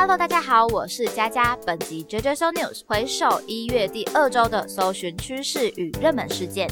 [0.00, 1.54] Hello，大家好，我是佳佳。
[1.66, 6.66] 本集 JJ So News 回首一月第二周的搜寻趋势与热门事件。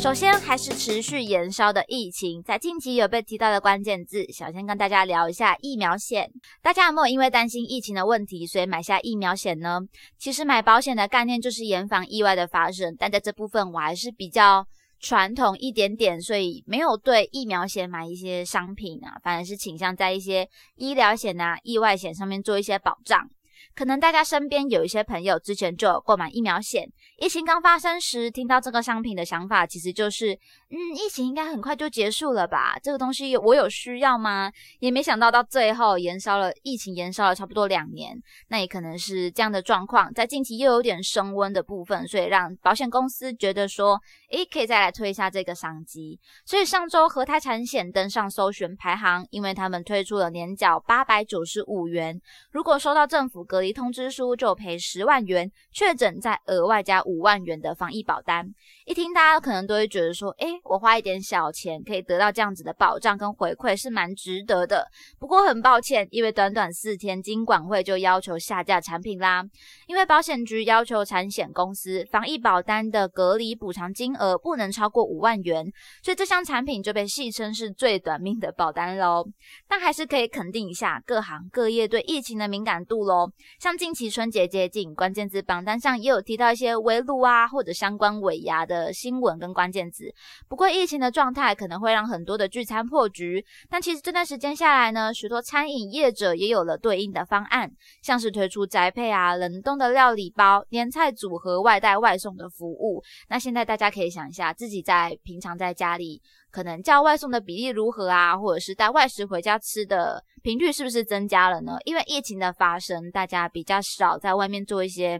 [0.00, 6.30] 首先还是持续延烧的疫情，在近期有被提到的关键字，小先跟大家聊一下疫苗险。
[6.62, 9.80] 大家有没有因为担心疫情的问题，所以买下疫苗险呢？
[10.18, 14.66] 其实买保险的概念就是严防意外的发生，但在这部分我还是比较
[15.02, 23.28] 传统一点点，所以没有对疫苗险买一些商品啊，反而是倾向在一些医疗险啊、意外险上面做一些保障。
[23.74, 30.32] 可能大家身边有一些朋友之前就有购买疫苗险，疫情刚发生时听到这个商品的想法，其实就是，
[30.70, 32.78] 嗯，疫情应该很快就结束了吧？
[32.82, 34.52] 这个东西我有需要吗？
[34.78, 46.18] 也没想到到最后延烧了，疫情延烧了差不多两年，那也可能是这样的状况，在近期又有点升温的部分，所以让保险公司觉得说，诶，可以再来推一下这个商机。
[46.44, 58.48] 所以上周和泰产险登上搜寻排行，因为他们推出了年缴八百九十五元，如果收到政府隔离通知书就赔十万元，确诊再额外加五万元的防疫保单。
[58.86, 64.88] 一听大家可能都会觉得说，诶，我花一点小钱可以得到这样子的保障跟回馈是蛮值得的。
[65.18, 69.44] 不过很抱歉，因为短短四天，金管会就要求下架产品啦。
[69.86, 75.70] 因为保险局要求产险公司防疫保单的隔离补偿金额不能超过五万元，
[76.02, 79.22] 所以这项产品就被戏称是最短命的保单喽。
[79.68, 83.30] 但还是可以肯定一下各行各业对疫情的敏感度喽。
[83.58, 90.12] 像近期春节接近，关键字榜单上也有提到一些围炉啊或者相关尾牙的新闻跟关键字。
[90.48, 97.70] 不过疫情的状态可能会让很多的聚餐破局，但其实这段时间下来呢，许多餐饮业者也有了对应的方案，
[98.02, 103.02] 像是推出宅配啊、冷冻的料理包、年菜组合、外带外送的服务。
[103.28, 106.20] 那现在大家可以想一下，自己在平常在家里。
[106.50, 108.36] 可能叫外送的比例如何啊？
[108.36, 111.78] 或者是带外食回家吃的频率是不是增加了呢？
[111.86, 115.18] 因为疫情的发生，大家家比较少在外面做一些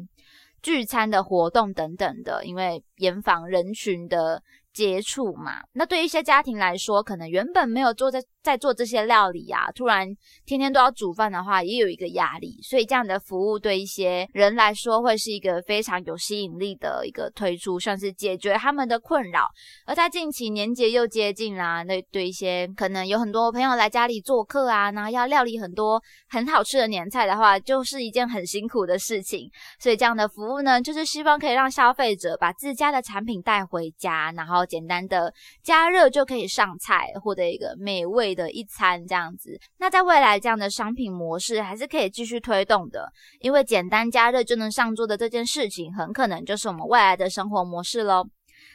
[0.60, 4.42] 聚餐的活动等等的，因为严防人群的
[4.72, 5.62] 接触嘛。
[5.72, 8.22] 那对于一些家庭来说，可能原本没有坐在。
[8.42, 10.08] 在做这些料理呀，突然
[10.44, 12.58] 天天都要煮饭的话，也有一个压力。
[12.62, 19.48] 所以这样的服务对一些人来说，会是一个非常有吸引力的一个推出，算是解决他们的困扰。
[19.86, 29.48] 而在近期年节又接近啦，那对一些可能有很多朋友来家里做客啊，然后要料理很多很好吃的年菜的话，就是一件很辛苦的事情。
[29.78, 35.32] 所以这样的服务呢，就是希望可以让消费者把自家的产品带回家，然后简单的
[35.62, 38.31] 加热就可以上菜，获得一个美味。
[38.34, 43.10] 的一餐这样子，那在未来这样的商品模式还是可以继续推动的，
[43.40, 48.24] 因为简单加热就能上桌的这件事情，很可能就是我们未来的生活模式喽。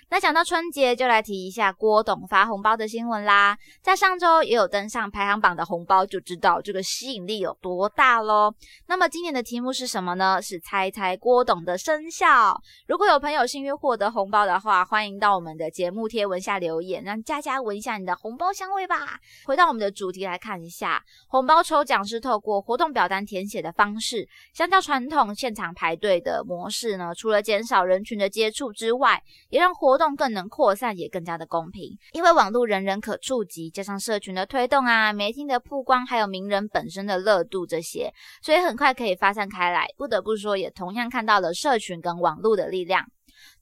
[0.09, 3.57] 那讲到春节，就来提一下郭董发红包的新闻啦。
[3.81, 8.53] 在上周也有登上排行榜的红包，就知道这个吸引力有多大喽。
[8.87, 10.41] 那么今年的题目是什么呢？
[10.41, 12.57] 是猜猜郭董的生肖。
[12.87, 19.19] 如果有朋友幸运获得红包的话，欢迎到我们的节目贴文下留言，让佳佳闻一下你的红包香味吧。
[19.45, 39.87] 回到我们的主题来看一下，红包抽奖是透过活动表单填写的方式，相较传统现场排队的模式呢，除了减少人群的接触之外，也让活动更能扩散，也更加的公平，因为网络人人可触及，加上社群的推动啊，媒体的曝光，还有名人本身的热度这些，所以很快可以发散开来。
[39.97, 43.05] 不得不说，也同样看到了社群跟网络的力量。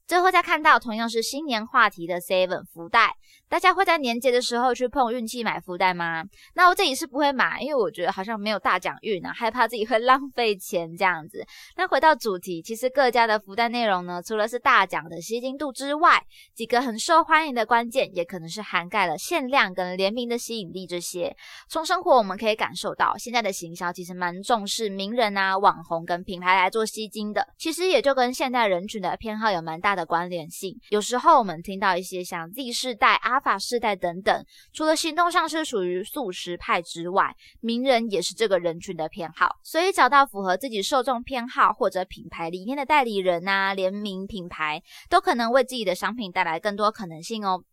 [0.06, 3.12] 最后再看到同样是新年话题的 Seven 福袋，
[3.48, 6.22] 大家会在年节的时候去碰运气买福袋吗？
[6.54, 11.44] 那我自己是不会买，因为我觉得好像没有大奖运啊，害怕自己会浪费钱这样子。
[11.76, 16.22] 那回到主题，其实各家的福袋内容呢，除了是大奖的吸金度之外，
[16.54, 21.34] 几个很受欢迎的关键，也可能是涵盖了限量跟联名的吸引力这些。
[21.68, 47.64] 从生活我们可以感受到，现在的行销其实蛮重视名人啊、网红跟品牌来做吸金的，其实也就跟现代人群的偏好有蛮大的关联性，有时候我们听到一些像 Z 世代、阿法世代等等，除了行动上是属于素食派之外，名人也是这个人群的偏好，所以找到符合自己受众偏好或者品牌理念的代理人啊，联名品牌都可能为自己的商品带来更多可能性哦。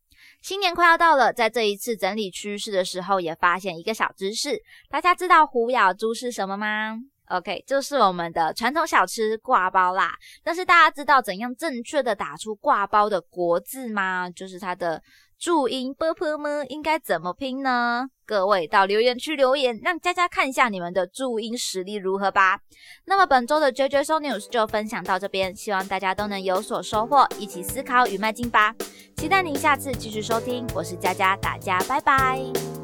[0.41, 6.97] 新年快要到了，在这一次整理趋势的时候，也发现一个小知识，大家知道虎咬猪是什么吗？
[7.33, 10.11] ？OK，就是我们的传统小吃挂包啦。
[10.43, 14.29] 但是大家知道怎样正确的打出挂包的国字吗？
[14.29, 15.01] 就是它的
[15.39, 18.07] 注音 b p m 应该怎么拼呢？
[18.25, 22.59] 各位到留言区留言，让佳佳看一下你们的注音实力如何吧。
[23.05, 28.75] 那么本周的 JJ So News 就分享到这边，希望大家都能有所收获，一起思考与迈进吧。
[29.17, 32.82] 期待您下次继续收听，我是佳佳，大家拜拜。